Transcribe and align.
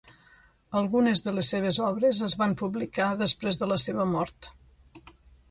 Algunes 0.79 1.21
de 1.25 1.33
les 1.35 1.51
seves 1.53 1.79
obres 1.89 2.23
es 2.29 2.37
van 2.43 2.57
publicar 2.63 3.11
després 3.21 3.61
de 3.65 3.71
la 3.75 3.79
seva 3.85 4.09
mort. 4.17 4.51